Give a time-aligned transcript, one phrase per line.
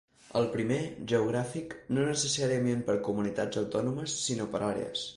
[0.39, 0.77] El primer,
[1.11, 5.09] geogràfic: no necessàriament per comunitats autònomes, sinó per àrees.